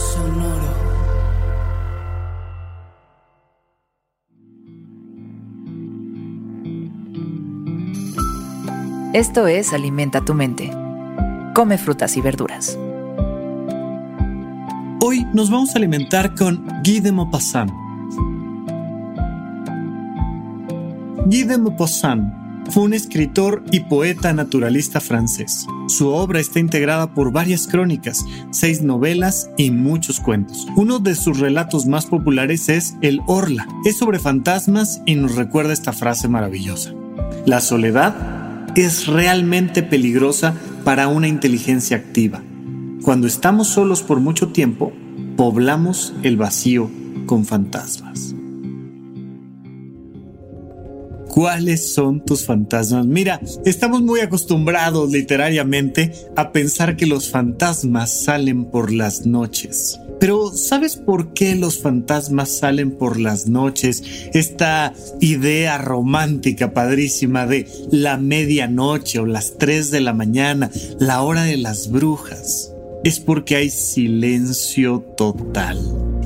Sonoro. 0.00 0.70
Esto 9.12 9.46
es 9.46 9.72
Alimenta 9.74 10.24
tu 10.24 10.32
mente. 10.32 10.70
Come 11.54 11.76
frutas 11.76 12.16
y 12.16 12.22
verduras. 12.22 12.78
Hoy 15.02 15.26
nos 15.34 15.50
vamos 15.50 15.74
a 15.74 15.78
alimentar 15.78 16.34
con 16.34 16.64
Guy 16.82 17.00
de 17.00 17.12
Maupassant. 17.12 17.70
Guy 21.26 21.42
de 21.42 21.58
Maupassant 21.58 22.49
fue 22.70 22.84
un 22.84 22.92
escritor 22.92 23.64
y 23.70 23.80
poeta 23.80 24.32
naturalista 24.32 25.00
francés. 25.00 25.66
Su 25.88 26.08
obra 26.08 26.40
está 26.40 26.60
integrada 26.60 27.14
por 27.14 27.32
varias 27.32 27.66
crónicas, 27.66 28.24
seis 28.50 28.82
novelas 28.82 29.50
y 29.56 29.70
muchos 29.70 30.20
cuentos. 30.20 30.66
Uno 30.76 30.98
de 30.98 31.14
sus 31.14 31.38
relatos 31.40 31.86
más 31.86 32.06
populares 32.06 32.68
es 32.68 32.96
El 33.00 33.20
Orla. 33.26 33.66
Es 33.84 33.98
sobre 33.98 34.18
fantasmas 34.18 35.00
y 35.06 35.14
nos 35.14 35.34
recuerda 35.34 35.72
esta 35.72 35.92
frase 35.92 36.28
maravillosa. 36.28 36.92
La 37.46 37.60
soledad 37.60 38.66
es 38.76 39.06
realmente 39.06 39.82
peligrosa 39.82 40.54
para 40.84 41.08
una 41.08 41.28
inteligencia 41.28 41.96
activa. 41.96 42.42
Cuando 43.02 43.26
estamos 43.26 43.68
solos 43.68 44.02
por 44.02 44.20
mucho 44.20 44.48
tiempo, 44.48 44.92
poblamos 45.36 46.12
el 46.22 46.36
vacío 46.36 46.90
con 47.26 47.44
fantasmas. 47.46 48.34
¿Cuáles 51.30 51.92
son 51.92 52.24
tus 52.24 52.44
fantasmas? 52.44 53.06
Mira, 53.06 53.40
estamos 53.64 54.02
muy 54.02 54.18
acostumbrados 54.18 55.12
literariamente 55.12 56.12
a 56.34 56.50
pensar 56.50 56.96
que 56.96 57.06
los 57.06 57.30
fantasmas 57.30 58.24
salen 58.24 58.64
por 58.64 58.92
las 58.92 59.26
noches. 59.26 60.00
Pero 60.18 60.50
¿sabes 60.52 60.96
por 60.96 61.32
qué 61.32 61.54
los 61.54 61.78
fantasmas 61.78 62.58
salen 62.58 62.90
por 62.90 63.20
las 63.20 63.46
noches? 63.46 64.02
Esta 64.34 64.92
idea 65.20 65.78
romántica 65.78 66.74
padrísima 66.74 67.46
de 67.46 67.68
la 67.92 68.16
medianoche 68.16 69.20
o 69.20 69.24
las 69.24 69.56
3 69.56 69.92
de 69.92 70.00
la 70.00 70.12
mañana, 70.12 70.68
la 70.98 71.22
hora 71.22 71.44
de 71.44 71.58
las 71.58 71.92
brujas. 71.92 72.74
Es 73.04 73.20
porque 73.20 73.54
hay 73.54 73.70
silencio 73.70 75.00
total. 75.16 75.78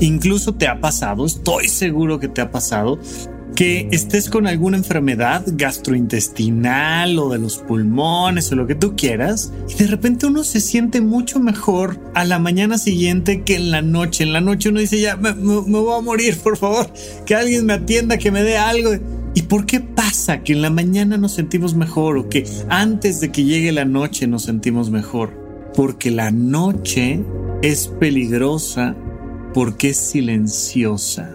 Incluso 0.00 0.54
te 0.54 0.68
ha 0.68 0.78
pasado, 0.78 1.24
estoy 1.24 1.68
seguro 1.68 2.20
que 2.20 2.28
te 2.28 2.42
ha 2.42 2.50
pasado, 2.50 2.98
que 3.54 3.88
estés 3.90 4.30
con 4.30 4.46
alguna 4.46 4.76
enfermedad 4.76 5.44
gastrointestinal 5.46 7.18
o 7.18 7.30
de 7.30 7.38
los 7.38 7.58
pulmones 7.58 8.50
o 8.52 8.56
lo 8.56 8.66
que 8.66 8.74
tú 8.74 8.94
quieras 8.96 9.52
y 9.68 9.74
de 9.74 9.86
repente 9.86 10.26
uno 10.26 10.44
se 10.44 10.60
siente 10.60 11.00
mucho 11.00 11.40
mejor 11.40 12.00
a 12.14 12.24
la 12.24 12.38
mañana 12.38 12.78
siguiente 12.78 13.42
que 13.42 13.56
en 13.56 13.70
la 13.70 13.82
noche. 13.82 14.24
En 14.24 14.32
la 14.32 14.40
noche 14.40 14.68
uno 14.68 14.80
dice 14.80 15.00
ya 15.00 15.16
me, 15.16 15.34
me, 15.34 15.60
voy 15.60 15.98
a 15.98 16.00
morir, 16.02 16.38
por 16.38 16.56
favor, 16.56 16.90
que 17.26 17.34
alguien 17.34 17.66
me 17.66 17.74
atienda, 17.74 18.18
que 18.18 18.30
me 18.30 18.42
dé 18.42 18.56
algo. 18.56 18.90
¿Y 19.34 19.42
por 19.42 19.66
qué 19.66 19.80
pasa 19.80 20.42
que 20.42 20.52
en 20.52 20.62
la 20.62 20.70
mañana 20.70 21.16
nos 21.16 21.32
sentimos 21.32 21.74
mejor 21.74 22.18
o 22.18 22.28
que 22.28 22.44
antes 22.68 23.20
de 23.20 23.30
que 23.30 23.44
llegue 23.44 23.72
la 23.72 23.84
noche 23.84 24.26
nos 24.26 24.44
sentimos 24.44 24.90
mejor? 24.90 25.30
Porque 25.74 26.10
la 26.10 26.30
noche 26.30 27.22
es 27.62 27.86
peligrosa 27.86 28.96
porque 29.54 29.90
es 29.90 29.96
silenciosa. 29.96 31.30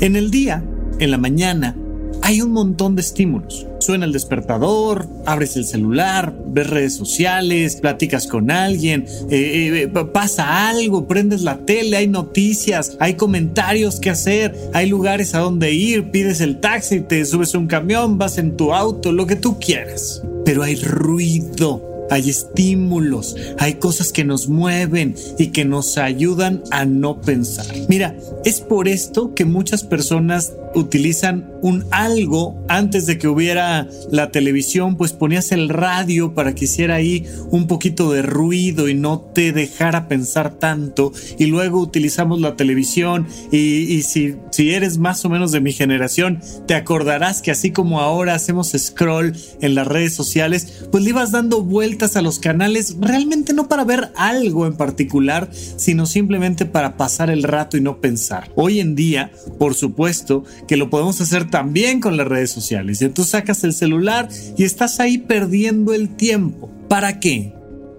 En 0.00 0.16
el 0.16 0.30
día 0.30 0.64
en 0.98 1.10
la 1.10 1.18
mañana 1.18 1.76
hay 2.22 2.42
un 2.42 2.52
montón 2.52 2.96
de 2.96 3.02
estímulos. 3.02 3.66
Suena 3.80 4.04
el 4.04 4.12
despertador, 4.12 5.08
abres 5.26 5.56
el 5.56 5.64
celular, 5.64 6.34
ves 6.46 6.68
redes 6.68 6.94
sociales, 6.94 7.76
platicas 7.76 8.26
con 8.26 8.50
alguien, 8.50 9.06
eh, 9.30 9.88
eh, 9.92 10.04
pasa 10.12 10.68
algo, 10.68 11.08
prendes 11.08 11.42
la 11.42 11.58
tele, 11.64 11.96
hay 11.96 12.06
noticias, 12.06 12.96
hay 13.00 13.14
comentarios 13.14 13.98
que 13.98 14.10
hacer, 14.10 14.54
hay 14.74 14.88
lugares 14.88 15.34
a 15.34 15.40
donde 15.40 15.72
ir, 15.72 16.10
pides 16.10 16.40
el 16.40 16.60
taxi, 16.60 17.00
te 17.00 17.24
subes 17.24 17.54
un 17.54 17.66
camión, 17.66 18.18
vas 18.18 18.38
en 18.38 18.56
tu 18.56 18.72
auto, 18.74 19.12
lo 19.12 19.26
que 19.26 19.36
tú 19.36 19.58
quieras. 19.58 20.22
Pero 20.44 20.62
hay 20.62 20.76
ruido, 20.76 22.06
hay 22.10 22.28
estímulos, 22.28 23.36
hay 23.58 23.74
cosas 23.74 24.12
que 24.12 24.24
nos 24.24 24.48
mueven 24.48 25.14
y 25.38 25.48
que 25.48 25.64
nos 25.64 25.96
ayudan 25.96 26.62
a 26.70 26.84
no 26.84 27.20
pensar. 27.20 27.66
Mira, 27.88 28.16
es 28.44 28.60
por 28.60 28.88
esto 28.88 29.34
que 29.34 29.44
muchas 29.44 29.84
personas 29.84 30.52
utilizan 30.74 31.50
un 31.62 31.84
algo 31.90 32.58
antes 32.68 33.06
de 33.06 33.18
que 33.18 33.28
hubiera 33.28 33.88
la 34.10 34.30
televisión, 34.30 34.96
pues 34.96 35.12
ponías 35.12 35.52
el 35.52 35.68
radio 35.68 36.34
para 36.34 36.54
que 36.54 36.64
hiciera 36.64 36.94
ahí 36.94 37.26
un 37.50 37.66
poquito 37.66 38.12
de 38.12 38.22
ruido 38.22 38.88
y 38.88 38.94
no 38.94 39.20
te 39.20 39.52
dejara 39.52 40.08
pensar 40.08 40.58
tanto. 40.58 41.12
Y 41.38 41.46
luego 41.46 41.80
utilizamos 41.80 42.40
la 42.40 42.56
televisión 42.56 43.26
y, 43.50 44.02
si, 44.02 44.36
si 44.50 44.72
eres 44.72 44.98
más 44.98 45.24
o 45.24 45.28
menos 45.28 45.52
de 45.52 45.60
mi 45.60 45.72
generación, 45.72 46.40
te 46.66 46.74
acordarás 46.74 47.42
que 47.42 47.50
así 47.50 47.70
como 47.70 48.00
ahora 48.00 48.34
hacemos 48.34 48.72
scroll 48.76 49.34
en 49.60 49.74
las 49.74 49.86
redes 49.86 50.14
sociales, 50.14 50.84
pues 50.90 51.04
le 51.04 51.10
ibas 51.10 51.32
dando 51.32 51.62
vueltas 51.62 52.16
a 52.16 52.22
los 52.22 52.38
canales 52.38 52.96
realmente 53.00 53.52
no 53.52 53.68
para 53.68 53.84
ver 53.84 54.10
algo 54.16 54.66
en 54.66 54.76
particular, 54.76 55.50
sino 55.52 56.06
simplemente 56.06 56.66
para 56.66 56.96
pasar 56.96 57.30
el 57.30 57.42
rato 57.42 57.76
y 57.76 57.80
no 57.80 58.00
pensar. 58.00 58.50
Hoy 58.54 58.80
en 58.80 58.94
día, 58.94 59.30
por 59.58 59.74
supuesto, 59.74 60.44
que 60.70 60.76
lo 60.76 60.88
podemos 60.88 61.20
hacer 61.20 61.50
también 61.50 61.98
con 61.98 62.16
las 62.16 62.28
redes 62.28 62.52
sociales. 62.52 63.04
Tú 63.12 63.24
sacas 63.24 63.64
el 63.64 63.72
celular 63.72 64.28
y 64.56 64.62
estás 64.62 65.00
ahí 65.00 65.18
perdiendo 65.18 65.94
el 65.94 66.14
tiempo. 66.14 66.70
¿Para 66.88 67.18
qué? 67.18 67.52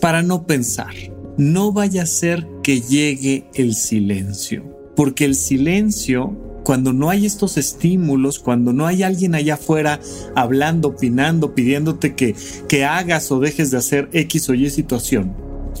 Para 0.00 0.24
no 0.24 0.48
pensar. 0.48 0.92
No 1.38 1.70
vaya 1.70 2.02
a 2.02 2.06
ser 2.06 2.44
que 2.64 2.80
llegue 2.80 3.44
el 3.54 3.76
silencio. 3.76 4.64
Porque 4.96 5.24
el 5.24 5.36
silencio 5.36 6.36
cuando 6.64 6.92
no 6.92 7.08
hay 7.08 7.24
estos 7.24 7.56
estímulos, 7.56 8.40
cuando 8.40 8.72
no 8.72 8.88
hay 8.88 9.04
alguien 9.04 9.36
allá 9.36 9.54
afuera 9.54 10.00
hablando, 10.34 10.88
opinando, 10.88 11.54
pidiéndote 11.54 12.16
que, 12.16 12.34
que 12.68 12.84
hagas 12.84 13.30
o 13.30 13.38
dejes 13.38 13.70
de 13.70 13.76
hacer 13.76 14.08
X 14.12 14.48
o 14.48 14.54
Y 14.54 14.68
situación, 14.70 15.36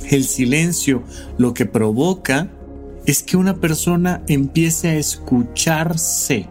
el 0.08 0.22
silencio 0.22 1.02
lo 1.36 1.52
que 1.52 1.66
provoca 1.66 2.48
es 3.06 3.24
que 3.24 3.36
una 3.36 3.56
persona 3.56 4.22
empiece 4.28 4.90
a 4.90 4.94
escucharse. 4.94 6.46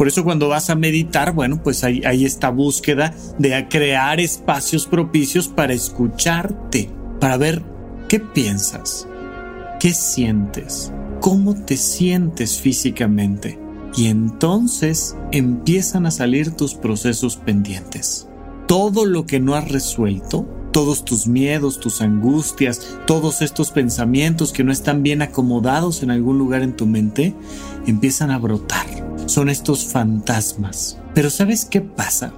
Por 0.00 0.08
eso 0.08 0.24
cuando 0.24 0.48
vas 0.48 0.70
a 0.70 0.76
meditar, 0.76 1.34
bueno, 1.34 1.62
pues 1.62 1.84
hay, 1.84 2.24
esta 2.24 2.48
búsqueda 2.48 3.12
de 3.38 3.68
crear 3.68 4.18
espacios 4.18 4.86
propicios 4.86 5.46
para 5.46 5.74
escucharte, 5.74 6.88
para 7.20 7.36
ver 7.36 7.62
qué 8.08 8.18
piensas, 8.18 9.06
qué 9.78 9.92
sientes, 9.92 10.90
cómo 11.20 11.54
te 11.54 11.76
sientes 11.76 12.62
físicamente. 12.62 13.58
Y 13.94 14.06
entonces 14.06 15.18
empiezan 15.32 16.06
a 16.06 16.10
salir 16.10 16.52
tus 16.52 16.74
procesos 16.74 17.36
pendientes. 17.36 18.26
Todo 18.66 19.04
lo 19.04 19.26
que 19.26 19.38
no 19.38 19.54
has 19.54 19.70
resuelto, 19.70 20.48
todos 20.72 21.04
tus 21.04 21.26
miedos, 21.26 21.78
tus 21.78 22.00
angustias, 22.00 22.96
todos 23.06 23.42
estos 23.42 23.70
pensamientos 23.70 24.54
que 24.54 24.64
no 24.64 24.72
están 24.72 25.02
bien 25.02 25.20
acomodados 25.20 26.02
en 26.02 26.10
algún 26.10 26.38
lugar 26.38 26.62
en 26.62 26.74
tu 26.74 26.86
mente, 26.86 27.34
empiezan 27.86 28.30
a 28.30 28.38
brotar. 28.38 29.09
Son 29.30 29.48
estos 29.48 29.84
fantasmas. 29.84 30.98
Pero 31.14 31.30
¿sabes 31.30 31.64
qué 31.64 31.80
pasa? 31.80 32.32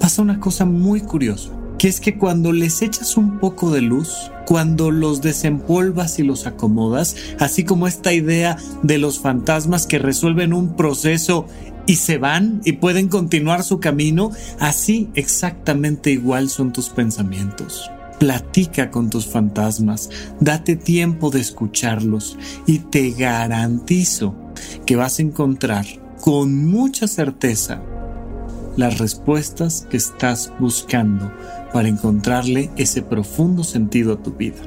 Pasa 0.00 0.22
una 0.22 0.40
cosa 0.40 0.64
muy 0.64 1.00
curiosa, 1.00 1.50
que 1.78 1.86
es 1.86 2.00
que 2.00 2.18
cuando 2.18 2.50
les 2.50 2.82
echas 2.82 3.16
un 3.16 3.38
poco 3.38 3.70
de 3.70 3.80
luz, 3.80 4.32
cuando 4.44 4.90
los 4.90 5.22
desempolvas 5.22 6.18
y 6.18 6.24
los 6.24 6.48
acomodas, 6.48 7.14
así 7.38 7.62
como 7.62 7.86
esta 7.86 8.12
idea 8.12 8.56
de 8.82 8.98
los 8.98 9.20
fantasmas 9.20 9.86
que 9.86 10.00
resuelven 10.00 10.52
un 10.52 10.74
proceso 10.74 11.46
y 11.86 11.94
se 11.94 12.18
van 12.18 12.60
y 12.64 12.72
pueden 12.72 13.06
continuar 13.06 13.62
su 13.62 13.78
camino, 13.78 14.32
así 14.58 15.10
exactamente 15.14 16.10
igual 16.10 16.48
son 16.48 16.72
tus 16.72 16.88
pensamientos. 16.88 17.88
Platica 18.18 18.90
con 18.90 19.10
tus 19.10 19.26
fantasmas, 19.26 20.10
date 20.40 20.74
tiempo 20.74 21.30
de 21.30 21.38
escucharlos 21.38 22.36
y 22.66 22.80
te 22.80 23.12
garantizo 23.12 24.34
que 24.84 24.96
vas 24.96 25.20
a 25.20 25.22
encontrar 25.22 26.01
con 26.22 26.70
mucha 26.70 27.08
certeza 27.08 27.82
las 28.76 28.98
respuestas 28.98 29.88
que 29.90 29.96
estás 29.96 30.52
buscando 30.60 31.32
para 31.72 31.88
encontrarle 31.88 32.70
ese 32.76 33.02
profundo 33.02 33.64
sentido 33.64 34.12
a 34.12 34.22
tu 34.22 34.30
vida. 34.30 34.62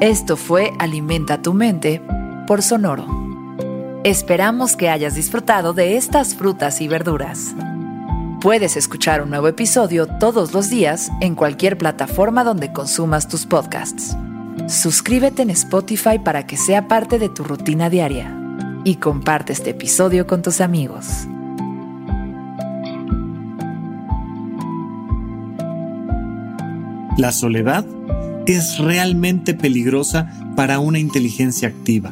Esto 0.00 0.36
fue 0.36 0.70
Alimenta 0.78 1.40
tu 1.40 1.54
mente 1.54 2.02
por 2.46 2.62
Sonoro. 2.62 3.06
Esperamos 4.04 4.76
que 4.76 4.90
hayas 4.90 5.14
disfrutado 5.14 5.72
de 5.72 5.96
estas 5.96 6.34
frutas 6.34 6.82
y 6.82 6.88
verduras. 6.88 7.54
Puedes 8.42 8.76
escuchar 8.76 9.22
un 9.22 9.30
nuevo 9.30 9.48
episodio 9.48 10.06
todos 10.06 10.52
los 10.52 10.68
días 10.68 11.10
en 11.22 11.36
cualquier 11.36 11.78
plataforma 11.78 12.44
donde 12.44 12.70
consumas 12.70 13.28
tus 13.28 13.46
podcasts. 13.46 14.14
Suscríbete 14.68 15.42
en 15.42 15.50
Spotify 15.50 16.18
para 16.18 16.46
que 16.46 16.56
sea 16.56 16.88
parte 16.88 17.18
de 17.18 17.28
tu 17.28 17.44
rutina 17.44 17.90
diaria 17.90 18.34
y 18.82 18.96
comparte 18.96 19.52
este 19.52 19.70
episodio 19.70 20.26
con 20.26 20.40
tus 20.40 20.62
amigos. 20.62 21.26
La 27.18 27.30
soledad 27.30 27.84
es 28.46 28.78
realmente 28.78 29.54
peligrosa 29.54 30.30
para 30.56 30.78
una 30.78 30.98
inteligencia 30.98 31.68
activa. 31.68 32.10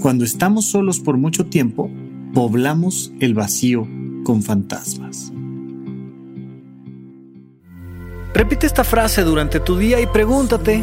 Cuando 0.00 0.24
estamos 0.24 0.66
solos 0.66 1.00
por 1.00 1.16
mucho 1.16 1.46
tiempo, 1.46 1.90
poblamos 2.32 3.12
el 3.20 3.34
vacío 3.34 3.86
con 4.24 4.42
fantasmas. 4.42 5.32
Repite 8.32 8.66
esta 8.66 8.84
frase 8.84 9.22
durante 9.22 9.60
tu 9.60 9.76
día 9.76 10.00
y 10.00 10.06
pregúntate, 10.06 10.82